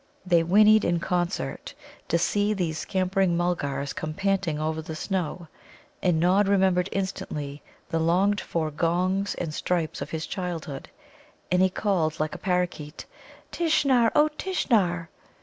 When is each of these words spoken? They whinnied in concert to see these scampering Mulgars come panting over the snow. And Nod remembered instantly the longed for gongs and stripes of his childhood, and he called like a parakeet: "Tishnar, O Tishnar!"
They 0.25 0.41
whinnied 0.41 0.83
in 0.83 0.99
concert 0.99 1.75
to 2.07 2.17
see 2.17 2.55
these 2.55 2.79
scampering 2.79 3.37
Mulgars 3.37 3.93
come 3.93 4.15
panting 4.15 4.59
over 4.59 4.81
the 4.81 4.95
snow. 4.95 5.47
And 6.01 6.19
Nod 6.19 6.47
remembered 6.47 6.89
instantly 6.91 7.61
the 7.89 7.99
longed 7.99 8.41
for 8.41 8.71
gongs 8.71 9.35
and 9.35 9.53
stripes 9.53 10.01
of 10.01 10.09
his 10.09 10.25
childhood, 10.25 10.89
and 11.51 11.61
he 11.61 11.69
called 11.69 12.19
like 12.19 12.33
a 12.33 12.39
parakeet: 12.39 13.05
"Tishnar, 13.51 14.11
O 14.15 14.29
Tishnar!" 14.39 15.09